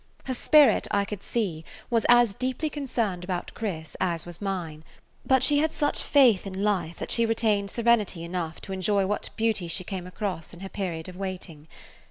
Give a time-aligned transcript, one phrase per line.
[0.23, 4.83] Her spirit, I could see, was as deeply concerned about Chris as was mine;
[5.27, 9.29] but she had such faith in life that she retained serenity enough to enjoy what
[9.35, 11.67] beauty she came across in her period of waiting.